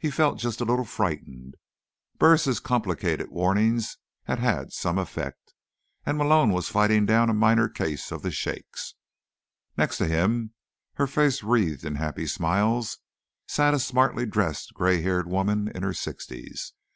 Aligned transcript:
He 0.00 0.10
felt 0.10 0.40
just 0.40 0.60
a 0.60 0.64
little 0.64 0.82
bit 0.84 0.90
frightened. 0.90 1.54
Burris' 2.18 2.58
complicated 2.58 3.30
warnings 3.30 3.98
had 4.24 4.40
had 4.40 4.72
some 4.72 4.98
effect, 4.98 5.52
and 6.04 6.18
Malone 6.18 6.50
was 6.50 6.68
fighting 6.68 7.06
down 7.06 7.30
a 7.30 7.34
minor 7.34 7.68
case 7.68 8.10
of 8.10 8.22
the 8.22 8.32
shakes. 8.32 8.96
Next 9.76 9.96
to 9.98 10.08
him, 10.08 10.54
her 10.94 11.06
face 11.06 11.44
wreathed 11.44 11.84
in 11.84 11.94
happy 11.94 12.26
smiles, 12.26 12.98
sat 13.46 13.72
a 13.72 13.78
smartly 13.78 14.26
dressed 14.26 14.74
grey 14.74 15.02
haired 15.02 15.28
woman 15.30 15.68
in 15.72 15.84
her 15.84 15.94
sixties. 15.94 16.72